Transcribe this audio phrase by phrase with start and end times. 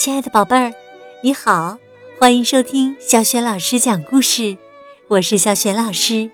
[0.00, 0.72] 亲爱的宝贝儿，
[1.22, 1.76] 你好，
[2.18, 4.56] 欢迎收听小雪老师讲故事。
[5.08, 6.30] 我是小雪老师。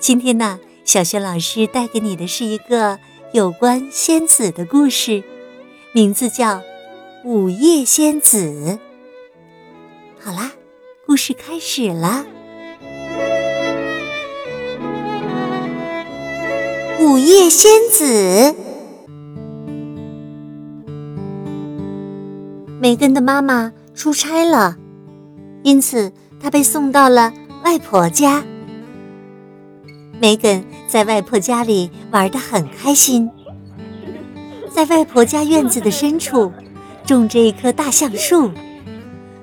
[0.00, 2.98] 今天呢，小雪老师带给你的是一个
[3.32, 5.22] 有关仙子的故事，
[5.92, 6.56] 名字叫
[7.22, 8.38] 《午夜仙子》。
[10.18, 10.50] 好啦，
[11.06, 12.26] 故事开始了。
[16.98, 18.71] 午夜仙子。
[22.82, 24.76] 梅根的妈妈出差了，
[25.62, 27.32] 因此她被送到了
[27.62, 28.42] 外婆家。
[30.18, 33.30] 梅根在外婆家里玩得很开心，
[34.68, 36.52] 在外婆家院子的深处
[37.06, 38.50] 种着一棵大橡树，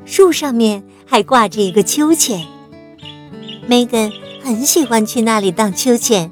[0.04, 2.46] 树上面还挂着一个秋千。
[3.68, 4.12] 梅根
[4.44, 6.30] 很喜欢去那里荡秋千。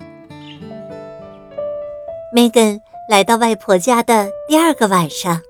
[2.33, 5.41] 梅根来到外婆家的第二个晚上。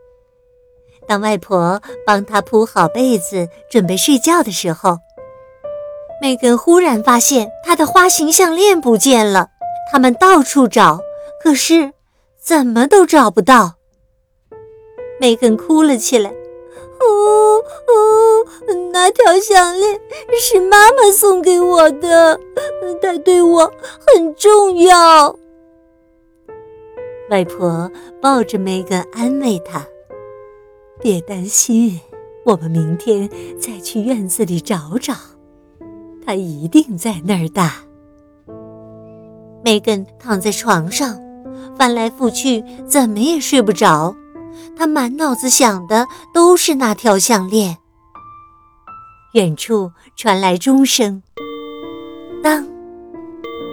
[1.08, 4.98] 当外婆帮她铺好被子，准备睡觉的时候，
[6.22, 9.48] 梅根忽然发现她的花形项链不见了。
[9.90, 11.00] 他们到处找，
[11.42, 11.94] 可是
[12.38, 13.76] 怎么都找不到。
[15.20, 16.30] 梅根哭了起来
[17.00, 18.46] ：“哦哦，
[18.92, 20.00] 那条项链
[20.42, 22.38] 是妈妈送给我的，
[23.02, 23.72] 它对我
[24.06, 25.38] 很重要。”
[27.32, 27.90] 外婆
[28.22, 29.88] 抱着梅根安慰她。
[31.00, 32.00] 别担心，
[32.46, 35.14] 我们明天再去院子里找找，
[36.26, 37.70] 他一定在那儿的。
[39.64, 41.20] 梅根躺在床上，
[41.78, 44.16] 翻来覆去，怎么也睡不着。
[44.76, 47.78] 他满脑子想的都是那条项链。
[49.34, 51.22] 远处传来钟声，
[52.42, 52.66] 当，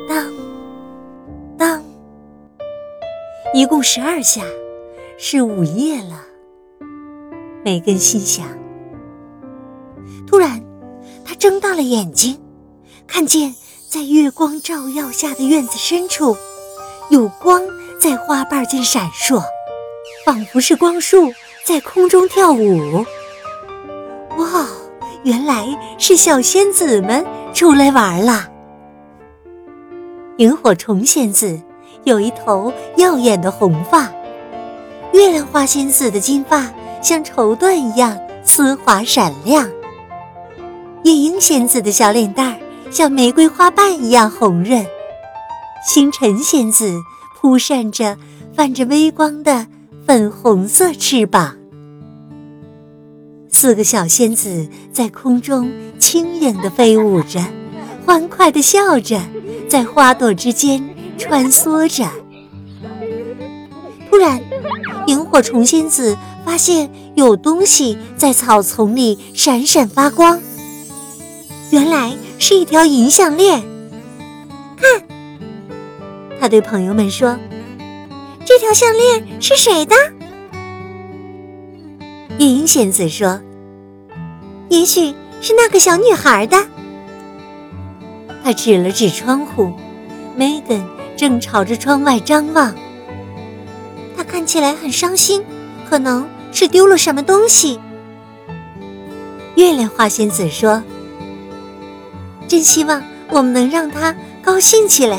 [0.08, 0.33] 当，
[1.56, 1.83] 当，
[3.55, 4.42] 一共十二下，
[5.17, 6.23] 是午夜了。
[7.65, 8.47] 梅根心想。
[10.27, 10.62] 突然，
[11.25, 12.39] 他睁大了眼睛，
[13.07, 13.55] 看见
[13.89, 16.36] 在月光照耀下的院子深处，
[17.08, 17.63] 有光
[17.98, 19.42] 在花瓣间闪烁，
[20.27, 21.33] 仿佛是光束
[21.64, 23.05] 在空中跳舞。
[24.36, 24.67] 哇，
[25.23, 25.67] 原来
[25.98, 28.51] 是小仙子们出来玩了！
[30.39, 31.63] 萤火虫仙子
[32.02, 34.13] 有一头耀眼的红发，
[35.13, 36.70] 月亮花仙子的金发。
[37.05, 39.70] 像绸缎一样丝滑闪亮，
[41.03, 42.59] 夜莺仙子的小脸蛋儿
[42.91, 44.87] 像玫瑰花瓣一样红润，
[45.87, 46.98] 星辰仙子
[47.37, 48.17] 扑扇着
[48.57, 49.67] 泛着微光的
[50.07, 51.59] 粉红色翅膀。
[53.51, 57.39] 四个小仙子在空中轻盈地飞舞着，
[58.07, 59.20] 欢快地笑着，
[59.69, 60.83] 在花朵之间
[61.19, 62.09] 穿梭着。
[64.09, 64.41] 突然，
[65.07, 66.17] 萤火虫仙子。
[66.45, 70.41] 发现有东西在草丛里闪闪发光，
[71.71, 73.63] 原来是一条银项链。
[74.77, 75.03] 看，
[76.41, 77.39] 他对朋友们说
[78.45, 79.97] ：“这条项链是谁的？”
[82.39, 83.41] 夜莺仙子说
[84.69, 86.67] ：“也许是那个小女孩的。”
[88.45, 89.73] 他指了指窗户
[90.39, 90.83] ，Megan
[91.17, 92.75] 正朝着窗外张望，
[94.17, 95.43] 他看起来很伤心，
[95.89, 96.27] 可能。
[96.56, 97.80] 是丢了什么东西？
[99.56, 100.84] 月亮花仙子说
[102.46, 105.18] ：“真希望我们能让她高兴起来。”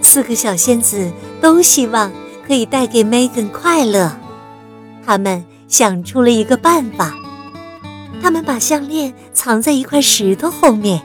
[0.00, 2.10] 四个小仙子都希望
[2.46, 4.18] 可以带给 Megan 快乐。
[5.04, 7.14] 他们想出了一个办法，
[8.22, 11.02] 他们把项链藏在一块石头后面，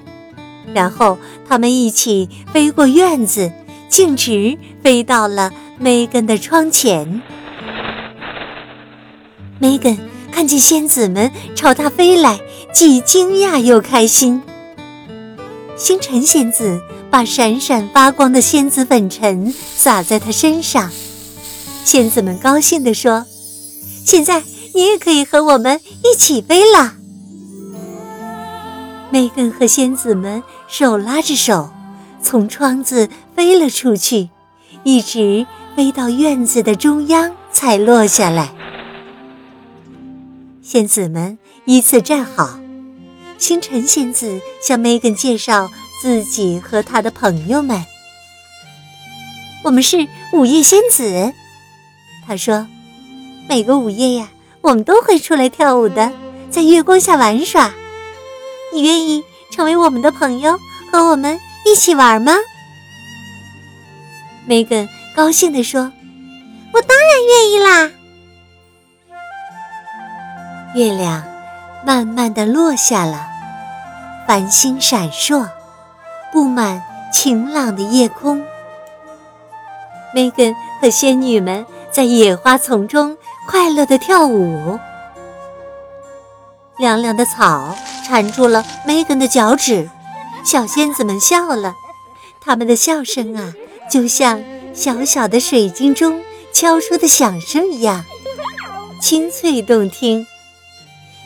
[0.74, 1.18] 然后
[1.50, 3.52] 他们一起飞过院子，
[3.90, 7.22] 径直飞到了 Megan 的窗前。
[9.64, 9.98] 梅根
[10.30, 12.38] 看见仙子们朝他飞来，
[12.74, 14.42] 既惊讶又开心。
[15.78, 20.92] 星辰仙子把闪闪发光的仙子粉尘洒在他身上，
[21.86, 23.26] 仙子们高兴地说
[24.04, 24.44] ：“现在
[24.74, 26.96] 你也可以和我们一起飞了。”
[29.12, 31.70] 梅根和仙子们手拉着手，
[32.22, 34.28] 从窗子飞了出去，
[34.84, 38.52] 一直飞到院子的中央才落下来。
[40.64, 42.58] 仙子们依次站好，
[43.38, 45.70] 星辰仙子向梅根介绍
[46.02, 47.86] 自己和他的朋友们。
[49.66, 51.34] 我们是午夜仙子，
[52.26, 52.66] 他说
[53.50, 54.30] ：“每个午夜呀，
[54.62, 56.14] 我们都会出来跳舞的，
[56.50, 57.74] 在月光下玩耍。
[58.74, 59.22] 你愿意
[59.52, 60.58] 成为我们的朋友，
[60.90, 62.34] 和我们一起玩吗？”
[64.48, 65.92] 梅根高兴地说
[66.72, 67.92] ：“我当然愿意啦！”
[70.76, 71.24] 月亮
[71.86, 73.28] 慢慢的落下了，
[74.28, 75.48] 繁星闪烁，
[76.32, 76.82] 布满
[77.12, 78.44] 晴朗的夜空。
[80.16, 83.16] 梅根和仙女们在野花丛中
[83.48, 84.80] 快乐的跳舞，
[86.78, 89.88] 凉凉的草缠住了梅根的脚趾，
[90.44, 91.76] 小仙子们笑了，
[92.42, 93.54] 他们的笑声啊，
[93.92, 94.44] 就像
[94.74, 96.20] 小小的水晶中
[96.52, 98.04] 敲出的响声一样，
[99.00, 100.26] 清脆动听。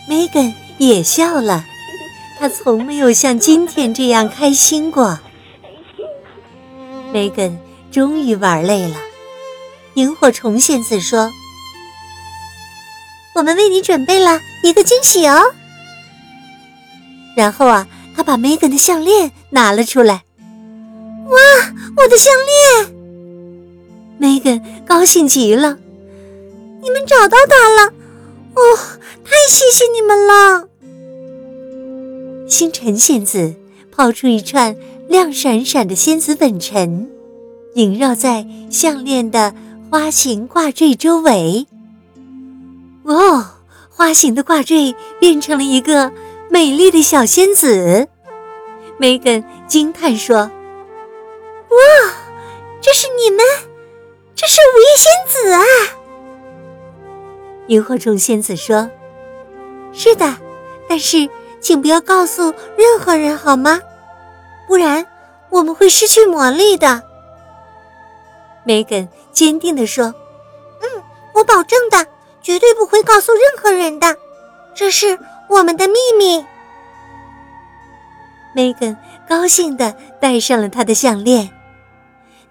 [0.09, 1.65] Megan 也笑了，
[2.39, 5.19] 她从没有像今天这样开心过。
[7.13, 7.57] Megan
[7.91, 8.95] 终于玩累了，
[9.95, 11.31] 萤火虫仙子说
[13.35, 15.53] ：“我们为你准备了一个惊喜哦。”
[17.35, 20.23] 然后啊，他把 Megan 的项链拿了出来。
[21.27, 21.37] 哇，
[21.97, 22.93] 我的项链
[24.19, 25.77] ！！”Megan 高兴极了。
[26.81, 27.93] 你们找到它了。
[28.57, 28.77] 哦，
[29.23, 30.67] 太谢谢你们了！
[32.49, 33.53] 星辰仙子
[33.91, 34.75] 抛出一串
[35.07, 37.07] 亮闪闪的仙子粉尘，
[37.75, 39.53] 萦绕在项链的
[39.91, 41.67] 花形挂坠周围。
[43.03, 43.45] 哦，
[43.89, 46.11] 花形的挂坠变成了一个
[46.49, 48.07] 美丽的小仙子。
[48.97, 50.49] 梅根惊叹说
[51.69, 51.77] ：“哇，
[52.81, 53.39] 这是你们？
[54.35, 55.61] 这是午夜仙子啊！”
[57.67, 58.89] 萤火虫仙子说
[59.93, 60.37] ：“是的，
[60.87, 61.29] 但是
[61.59, 63.79] 请不要告诉任何人，好吗？
[64.67, 65.05] 不然
[65.49, 67.03] 我们会失去魔力的。”
[68.63, 70.13] 梅根坚定地说
[70.81, 71.03] ：“嗯，
[71.35, 72.05] 我保证的，
[72.41, 74.15] 绝对不会告诉任何人的，
[74.75, 75.17] 这是
[75.49, 76.45] 我们的秘密。”
[78.55, 78.97] 梅根
[79.27, 81.49] 高兴地戴上了他的项链，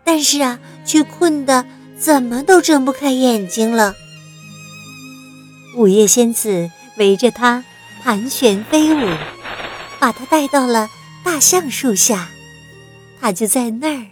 [0.05, 1.65] 但是啊，却困得
[1.99, 3.95] 怎么都睁不开眼睛了。
[5.77, 7.63] 午夜仙子围着他
[8.03, 9.17] 盘旋飞舞，
[9.99, 10.89] 把他带到了
[11.23, 12.31] 大橡树下，
[13.21, 14.07] 他就在那儿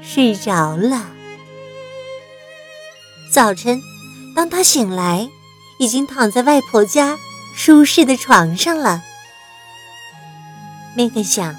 [0.00, 1.08] 睡着了。
[3.32, 3.82] 早晨，
[4.36, 5.28] 当他醒来，
[5.80, 7.18] 已经躺在外婆家
[7.56, 9.02] 舒适的床上了。
[10.94, 11.56] 梅根想：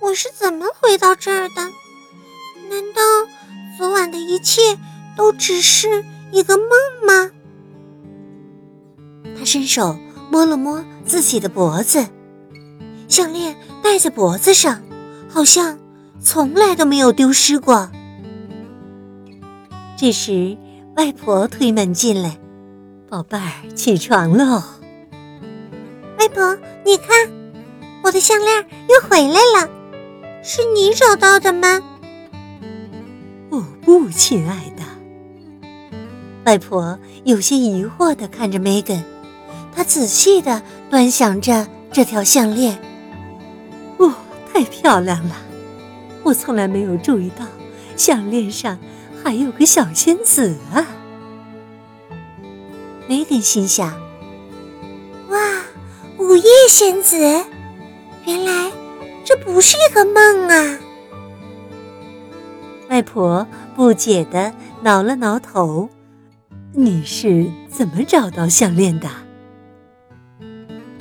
[0.00, 1.62] 我是怎么回到这儿的？
[2.70, 3.02] 难道
[3.76, 4.78] 昨晚的一切
[5.14, 6.68] 都只是一个梦
[7.06, 7.30] 吗？
[9.44, 9.98] 他伸手
[10.30, 12.06] 摸了摸自己的脖子，
[13.08, 14.80] 项链戴在脖子上，
[15.28, 15.78] 好像
[16.18, 17.90] 从来都没有丢失过。
[19.98, 20.56] 这时，
[20.96, 22.38] 外婆推门进来
[23.10, 24.62] ：“宝贝儿，起床喽！”
[26.18, 26.56] 外婆，
[26.86, 27.30] 你看，
[28.02, 29.68] 我的项链又回来了，
[30.42, 31.82] 是你找到的吗？
[33.50, 34.82] 哦，不，亲爱的。
[36.46, 39.04] 外婆有些疑惑地看着梅根。
[39.74, 42.78] 他仔细的端详着这条项链，
[43.98, 44.12] 哦，
[44.52, 45.36] 太漂亮了！
[46.22, 47.44] 我从来没有注意到
[47.96, 48.78] 项链上
[49.22, 50.86] 还有个小仙子啊。
[53.06, 53.92] 梅根心想
[55.28, 55.38] ：“哇，
[56.18, 57.18] 午夜仙子，
[58.24, 58.72] 原来
[59.24, 60.78] 这不是一个梦啊！”
[62.88, 65.90] 外婆不解的挠了挠头
[66.72, 69.08] ：“你是怎么找到项链的？”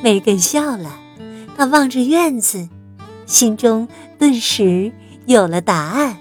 [0.04, 1.00] 梅根笑了，
[1.56, 2.68] 他望着院子，
[3.26, 3.88] 心中
[4.20, 4.92] 顿时
[5.26, 6.18] 有了答案。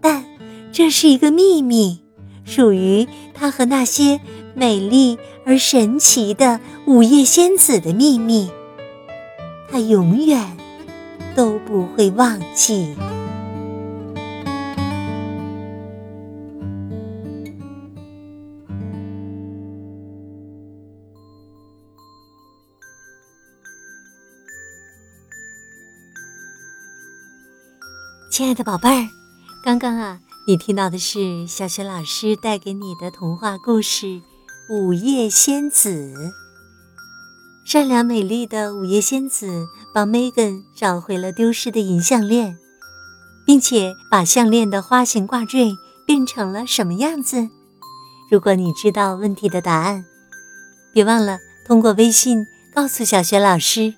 [0.00, 0.24] 但
[0.70, 2.04] 这是一个秘密，
[2.44, 4.20] 属于他和那些
[4.54, 8.48] 美丽而神奇的午夜仙子的秘密，
[9.68, 10.56] 他永远
[11.34, 12.94] 都不会忘记。
[28.30, 29.08] 亲爱的宝贝儿，
[29.60, 34.06] 刚刚啊，你听到的是小雪老师带给你的童话故事
[34.70, 35.90] 《午夜仙子》。
[37.64, 42.56] 善良美丽的午夜仙子帮 Megan 找回了丢失的银项链，
[43.44, 45.74] 并且把项链的花形挂坠
[46.06, 47.48] 变成了什么样子？
[48.30, 50.04] 如果你知道问题的答案，
[50.92, 53.94] 别忘了通过微信告诉小雪老师。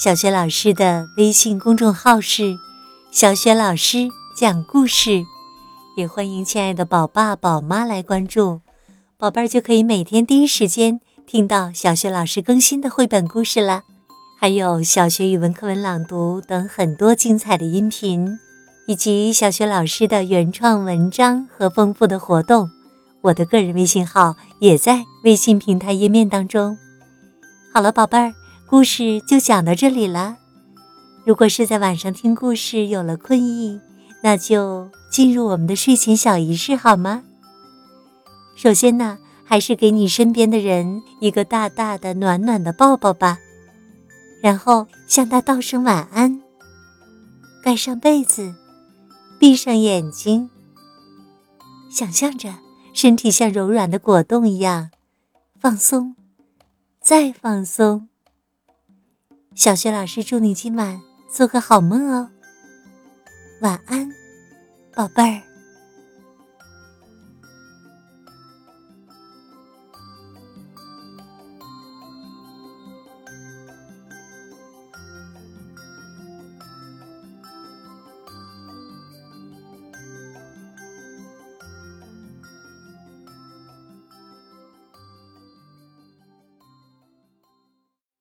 [0.00, 2.56] 小雪老师的微信公众号是。
[3.14, 5.24] 小雪老师讲故事，
[5.96, 8.60] 也欢迎亲爱的宝爸宝妈来关注，
[9.16, 13.84] 宝贝儿就可以每天第一时间听到小雪老师更新的绘本故事了，
[14.40, 18.36] 还有小学语文课文朗读等很多精彩的音频，
[18.88, 22.68] 以及小学老师的原创文章和丰富的活动，
[23.20, 26.76] 我的个人微信号也在微信平台页面当中。
[27.72, 28.34] 好了，宝贝儿，
[28.68, 30.38] 故事就讲到这里了。
[31.26, 33.80] 如果是在晚上听故事有了困意，
[34.22, 37.22] 那就进入我们的睡前小仪式好吗？
[38.54, 43.38] 首先呢，还是给你身边的人一个大大的、暖暖的抱抱吧，
[44.42, 46.42] 然后向他道声晚安，
[47.62, 48.54] 盖上被子，
[49.40, 50.50] 闭上眼睛，
[51.90, 52.54] 想象着
[52.92, 54.90] 身体像柔软的果冻一样
[55.58, 56.14] 放松。
[57.00, 58.08] 再放松。
[59.54, 61.00] 小雪老师祝你今晚
[61.34, 62.30] 做个好梦哦，
[63.60, 64.08] 晚安，
[64.94, 65.53] 宝贝儿。